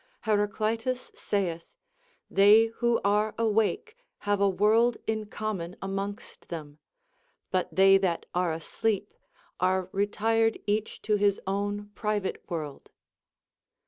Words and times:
Ileraclitus 0.25 1.15
saith: 1.15 1.75
They 2.27 2.71
who 2.77 2.99
are 3.05 3.35
awake 3.37 3.95
hn.\e 4.25 4.41
a 4.43 4.49
world 4.49 4.97
in 5.05 5.27
common 5.27 5.75
amongst 5.79 6.49
them; 6.49 6.79
but 7.51 7.69
they 7.75 7.99
that 7.99 8.25
are 8.33 8.51
asleep 8.51 9.13
are 9.59 9.89
retired 9.91 10.57
each 10.65 11.03
to 11.03 11.17
his 11.17 11.39
own 11.45 11.91
private 11.93 12.43
world. 12.49 12.89